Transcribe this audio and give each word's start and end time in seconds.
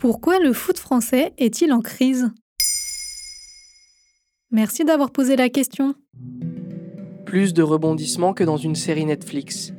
Pourquoi 0.00 0.38
le 0.38 0.54
foot 0.54 0.78
français 0.78 1.34
est-il 1.36 1.74
en 1.74 1.82
crise? 1.82 2.30
Merci 4.50 4.86
d'avoir 4.86 5.10
posé 5.10 5.36
la 5.36 5.50
question. 5.50 5.94
Plus 7.26 7.52
de 7.52 7.62
rebondissements 7.62 8.32
que 8.32 8.42
dans 8.42 8.56
une 8.56 8.76
série 8.76 9.04
Netflix. 9.04 9.74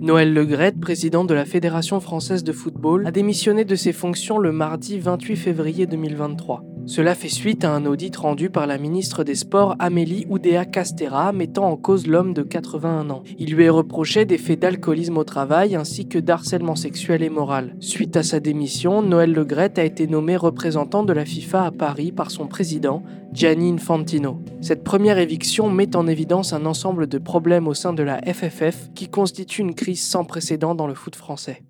Noël 0.00 0.32
Legrette, 0.32 0.80
président 0.80 1.26
de 1.26 1.34
la 1.34 1.44
Fédération 1.44 2.00
française 2.00 2.42
de 2.42 2.52
football, 2.52 3.06
a 3.06 3.10
démissionné 3.10 3.66
de 3.66 3.74
ses 3.74 3.92
fonctions 3.92 4.38
le 4.38 4.50
mardi 4.50 4.98
28 4.98 5.36
février 5.36 5.86
2023. 5.86 6.64
Cela 6.86 7.16
fait 7.16 7.28
suite 7.28 7.64
à 7.64 7.72
un 7.72 7.84
audit 7.84 8.16
rendu 8.16 8.48
par 8.48 8.68
la 8.68 8.78
ministre 8.78 9.24
des 9.24 9.34
Sports 9.34 9.74
Amélie 9.80 10.24
Oudéa 10.30 10.64
Castera 10.64 11.32
mettant 11.32 11.68
en 11.68 11.76
cause 11.76 12.06
l'homme 12.06 12.32
de 12.32 12.44
81 12.44 13.10
ans. 13.10 13.24
Il 13.40 13.54
lui 13.54 13.64
est 13.64 13.70
reproché 13.70 14.24
des 14.24 14.38
faits 14.38 14.60
d'alcoolisme 14.60 15.18
au 15.18 15.24
travail 15.24 15.74
ainsi 15.74 16.06
que 16.06 16.20
d'harcèlement 16.20 16.76
sexuel 16.76 17.24
et 17.24 17.28
moral. 17.28 17.74
Suite 17.80 18.16
à 18.16 18.22
sa 18.22 18.38
démission, 18.38 19.02
Noël 19.02 19.32
Legrette 19.32 19.80
a 19.80 19.84
été 19.84 20.06
nommé 20.06 20.36
représentant 20.36 21.02
de 21.02 21.12
la 21.12 21.24
FIFA 21.24 21.64
à 21.64 21.70
Paris 21.72 22.12
par 22.12 22.30
son 22.30 22.46
président, 22.46 23.02
Gianni 23.32 23.72
Infantino. 23.72 24.40
Cette 24.60 24.84
première 24.84 25.18
éviction 25.18 25.68
met 25.68 25.96
en 25.96 26.06
évidence 26.06 26.52
un 26.52 26.66
ensemble 26.66 27.08
de 27.08 27.18
problèmes 27.18 27.66
au 27.66 27.74
sein 27.74 27.94
de 27.94 28.04
la 28.04 28.20
FFF 28.22 28.90
qui 28.94 29.08
constitue 29.08 29.62
une 29.62 29.74
crise 29.74 30.04
sans 30.04 30.24
précédent 30.24 30.76
dans 30.76 30.86
le 30.86 30.94
foot 30.94 31.16
français. 31.16 31.64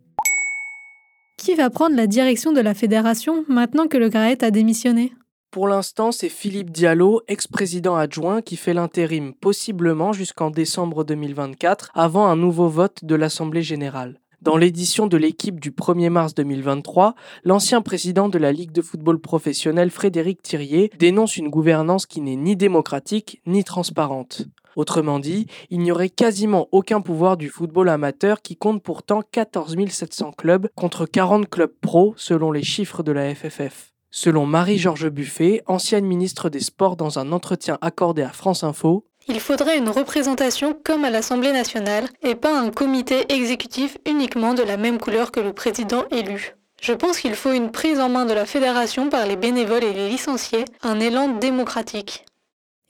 Qui 1.46 1.55
va 1.55 1.70
prendre 1.70 1.95
la 1.95 2.09
direction 2.09 2.50
de 2.50 2.60
la 2.60 2.74
fédération 2.74 3.45
maintenant 3.46 3.86
que 3.86 3.96
le 3.96 4.09
Graet 4.09 4.42
a 4.42 4.50
démissionné 4.50 5.12
Pour 5.52 5.69
l'instant, 5.69 6.10
c'est 6.10 6.28
Philippe 6.28 6.72
Diallo, 6.72 7.22
ex-président 7.28 7.95
adjoint, 7.95 8.42
qui 8.42 8.56
fait 8.56 8.74
l'intérim, 8.74 9.32
possiblement 9.32 10.12
jusqu'en 10.12 10.50
décembre 10.50 11.05
2024, 11.05 11.92
avant 11.95 12.27
un 12.27 12.34
nouveau 12.34 12.66
vote 12.66 13.05
de 13.05 13.14
l'Assemblée 13.14 13.62
générale. 13.62 14.19
Dans 14.42 14.56
l'édition 14.56 15.06
de 15.06 15.16
l'équipe 15.16 15.60
du 15.60 15.70
1er 15.70 16.10
mars 16.10 16.34
2023, 16.34 17.14
l'ancien 17.44 17.81
président 17.81 18.28
de 18.28 18.38
la 18.38 18.50
Ligue 18.50 18.72
de 18.72 18.83
football 18.83 19.20
professionnel 19.20 19.92
Frédéric 19.92 20.42
Thirier 20.42 20.91
dénonce 20.98 21.36
une 21.36 21.48
gouvernance 21.48 22.06
qui 22.06 22.22
n'est 22.22 22.34
ni 22.34 22.56
démocratique 22.56 23.41
ni 23.47 23.62
transparente. 23.62 24.48
Autrement 24.77 25.19
dit, 25.19 25.46
il 25.70 25.80
n'y 25.80 25.91
aurait 25.91 26.10
quasiment 26.10 26.69
aucun 26.70 27.00
pouvoir 27.00 27.38
du 27.38 27.48
football 27.48 27.88
amateur 27.88 28.42
qui 28.42 28.56
compte 28.56 28.82
pourtant 28.82 29.22
14 29.32 29.74
700 29.88 30.32
clubs 30.32 30.69
contre 30.77 31.06
40 31.06 31.48
clubs 31.48 31.72
pro 31.80 32.14
selon 32.16 32.52
les 32.52 32.62
chiffres 32.62 33.02
de 33.02 33.10
la 33.10 33.34
FFF. 33.34 33.94
Selon 34.10 34.47
Marie-Georges 34.47 35.08
Buffet, 35.08 35.62
ancienne 35.66 36.04
ministre 36.04 36.50
des 36.50 36.60
Sports 36.60 36.97
dans 36.97 37.19
un 37.19 37.32
entretien 37.32 37.78
accordé 37.80 38.22
à 38.22 38.28
France 38.28 38.64
Info, 38.64 39.06
il 39.28 39.41
faudrait 39.41 39.78
une 39.78 39.88
représentation 39.88 40.78
comme 40.84 41.04
à 41.04 41.10
l'Assemblée 41.10 41.52
nationale 41.52 42.08
et 42.22 42.34
pas 42.34 42.60
un 42.60 42.70
comité 42.70 43.24
exécutif 43.32 43.98
uniquement 44.06 44.54
de 44.54 44.62
la 44.62 44.77
même 44.77 44.98
couleur 44.98 45.32
que 45.32 45.41
le 45.41 45.52
président 45.52 46.04
élu. 46.12 46.54
Je 46.80 46.92
pense 46.92 47.19
qu'il 47.19 47.34
faut 47.34 47.52
une 47.52 47.70
prise 47.70 47.98
en 47.98 48.08
main 48.08 48.27
de 48.27 48.34
la 48.34 48.47
fédération 48.47 49.08
par 49.08 49.27
les 49.27 49.36
bénévoles 49.36 49.84
et 49.84 49.94
les 49.94 50.08
licenciés, 50.08 50.66
un 50.82 51.00
élan 51.00 51.28
démocratique. 51.28 52.27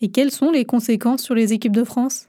Et 0.03 0.11
quelles 0.11 0.31
sont 0.31 0.51
les 0.51 0.67
conséquences 0.67 1.23
sur 1.23 1.35
les 1.35 1.55
équipes 1.55 1.75
de 1.75 1.83
France? 1.83 2.27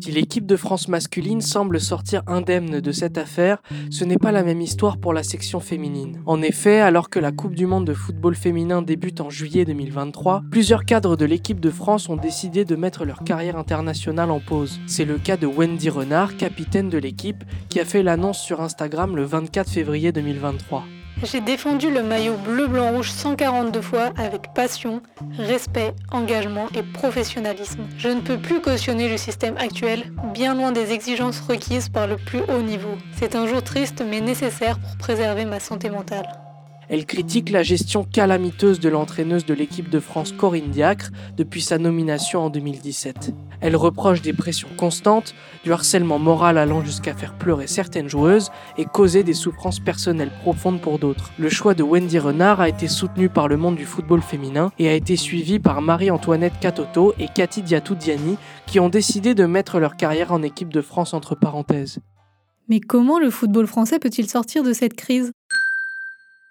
Si 0.00 0.10
l'équipe 0.10 0.46
de 0.46 0.56
France 0.56 0.88
masculine 0.88 1.40
semble 1.40 1.80
sortir 1.80 2.24
indemne 2.26 2.80
de 2.80 2.92
cette 2.92 3.18
affaire, 3.18 3.62
ce 3.88 4.04
n'est 4.04 4.18
pas 4.18 4.32
la 4.32 4.42
même 4.42 4.60
histoire 4.60 4.98
pour 4.98 5.12
la 5.12 5.22
section 5.22 5.60
féminine. 5.60 6.20
En 6.26 6.42
effet, 6.42 6.80
alors 6.80 7.08
que 7.08 7.20
la 7.20 7.30
Coupe 7.30 7.54
du 7.54 7.66
Monde 7.66 7.86
de 7.86 7.94
football 7.94 8.34
féminin 8.34 8.82
débute 8.82 9.20
en 9.20 9.30
juillet 9.30 9.64
2023, 9.64 10.42
plusieurs 10.50 10.84
cadres 10.84 11.16
de 11.16 11.24
l'équipe 11.24 11.60
de 11.60 11.70
France 11.70 12.08
ont 12.08 12.16
décidé 12.16 12.64
de 12.64 12.74
mettre 12.74 13.04
leur 13.04 13.22
carrière 13.22 13.56
internationale 13.56 14.32
en 14.32 14.40
pause. 14.40 14.80
C'est 14.88 15.04
le 15.04 15.18
cas 15.18 15.36
de 15.36 15.46
Wendy 15.46 15.88
Renard, 15.88 16.36
capitaine 16.36 16.88
de 16.90 16.98
l'équipe, 16.98 17.44
qui 17.68 17.78
a 17.78 17.84
fait 17.84 18.02
l'annonce 18.02 18.40
sur 18.40 18.60
Instagram 18.60 19.14
le 19.14 19.22
24 19.22 19.70
février 19.70 20.10
2023. 20.10 20.82
J'ai 21.22 21.40
défendu 21.40 21.90
le 21.90 22.02
maillot 22.02 22.36
bleu-blanc-rouge 22.36 23.10
142 23.10 23.80
fois 23.80 24.12
avec 24.16 24.52
passion, 24.52 25.00
respect, 25.38 25.94
engagement 26.10 26.66
et 26.74 26.82
professionnalisme. 26.82 27.86
Je 27.96 28.08
ne 28.08 28.20
peux 28.20 28.38
plus 28.38 28.60
cautionner 28.60 29.08
le 29.08 29.16
système 29.16 29.56
actuel, 29.56 30.12
bien 30.34 30.54
loin 30.54 30.72
des 30.72 30.92
exigences 30.92 31.40
requises 31.40 31.88
par 31.88 32.06
le 32.06 32.16
plus 32.16 32.40
haut 32.40 32.62
niveau. 32.62 32.96
C'est 33.16 33.36
un 33.36 33.46
jour 33.46 33.62
triste 33.62 34.02
mais 34.06 34.20
nécessaire 34.20 34.78
pour 34.78 34.96
préserver 34.98 35.44
ma 35.44 35.60
santé 35.60 35.88
mentale. 35.88 36.43
Elle 36.88 37.06
critique 37.06 37.50
la 37.50 37.62
gestion 37.62 38.04
calamiteuse 38.04 38.80
de 38.80 38.88
l'entraîneuse 38.88 39.46
de 39.46 39.54
l'équipe 39.54 39.88
de 39.88 40.00
France 40.00 40.32
Corinne 40.32 40.70
Diacre 40.70 41.10
depuis 41.36 41.62
sa 41.62 41.78
nomination 41.78 42.44
en 42.44 42.50
2017. 42.50 43.32
Elle 43.60 43.76
reproche 43.76 44.20
des 44.20 44.32
pressions 44.32 44.68
constantes, 44.76 45.34
du 45.64 45.72
harcèlement 45.72 46.18
moral 46.18 46.58
allant 46.58 46.84
jusqu'à 46.84 47.14
faire 47.14 47.38
pleurer 47.38 47.66
certaines 47.66 48.08
joueuses 48.08 48.50
et 48.76 48.84
causer 48.84 49.22
des 49.22 49.32
souffrances 49.32 49.80
personnelles 49.80 50.32
profondes 50.42 50.80
pour 50.80 50.98
d'autres. 50.98 51.32
Le 51.38 51.48
choix 51.48 51.74
de 51.74 51.82
Wendy 51.82 52.18
Renard 52.18 52.60
a 52.60 52.68
été 52.68 52.88
soutenu 52.88 53.28
par 53.28 53.48
le 53.48 53.56
monde 53.56 53.76
du 53.76 53.86
football 53.86 54.20
féminin 54.20 54.70
et 54.78 54.88
a 54.88 54.94
été 54.94 55.16
suivi 55.16 55.58
par 55.58 55.80
Marie-Antoinette 55.80 56.60
Catoto 56.60 57.14
et 57.18 57.28
Cathy 57.34 57.62
Diatou-Diani 57.62 58.36
qui 58.66 58.80
ont 58.80 58.90
décidé 58.90 59.34
de 59.34 59.46
mettre 59.46 59.78
leur 59.78 59.96
carrière 59.96 60.32
en 60.32 60.42
équipe 60.42 60.72
de 60.72 60.82
France 60.82 61.14
entre 61.14 61.34
parenthèses. 61.34 61.98
Mais 62.68 62.80
comment 62.80 63.18
le 63.18 63.30
football 63.30 63.66
français 63.66 63.98
peut-il 63.98 64.28
sortir 64.28 64.62
de 64.62 64.72
cette 64.72 64.94
crise? 64.94 65.32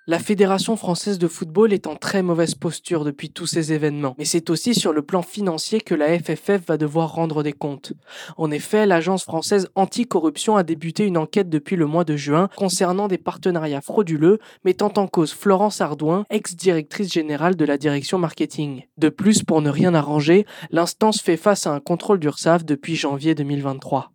La 0.06 0.20
Fédération 0.20 0.76
française 0.76 1.18
de 1.18 1.30
football 1.30 1.72
est 1.72 1.88
en 1.88 1.96
très 1.96 2.24
mauvaise 2.24 2.56
posture 2.56 3.06
depuis 3.06 3.30
tous 3.30 3.46
ces 3.46 3.72
événements, 3.72 4.16
mais 4.18 4.26
c'est 4.26 4.50
aussi 4.50 4.76
sur 4.76 4.92
le 4.92 5.02
plan 5.02 5.22
financier 5.22 5.80
que 5.80 5.96
la 5.96 6.20
FFF 6.20 6.68
va 6.68 6.78
devoir 6.78 7.14
rendre 7.14 7.42
des 7.42 7.54
comptes. 7.54 7.94
En 8.36 8.52
effet, 8.52 8.86
l'agence 8.86 9.24
française 9.24 9.70
anticorruption 9.76 10.58
a 10.58 10.64
débuté 10.64 11.06
une 11.06 11.18
enquête 11.18 11.50
depuis 11.50 11.78
le 11.78 11.86
mois 11.86 12.04
de 12.04 12.18
juin 12.18 12.50
concernant 12.58 13.08
des 13.08 13.18
partenariats 13.18 13.80
frauduleux 13.80 14.40
mettant 14.66 14.92
en 14.98 15.08
cause 15.08 15.32
Florence 15.32 15.80
Ardouin, 15.80 16.26
ex-directrice 16.30 17.14
générale 17.14 17.56
de 17.56 17.66
la 17.66 17.78
direction 17.78 18.18
marketing. 18.18 18.84
De 18.98 19.08
plus, 19.08 19.44
pour 19.44 19.62
ne 19.62 19.70
rien 19.70 19.94
arranger, 19.94 20.46
l'instance 20.70 21.22
fait 21.22 21.38
face 21.38 21.66
à 21.66 21.72
un 21.72 21.80
contrôle 21.80 22.20
d'URSAF 22.20 22.66
depuis 22.66 22.98
janvier 22.98 23.36
2023. 23.36 24.12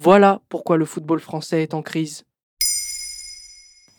Voilà 0.00 0.40
pourquoi 0.48 0.76
le 0.76 0.84
football 0.84 1.20
français 1.20 1.62
est 1.62 1.74
en 1.74 1.82
crise. 1.82 2.24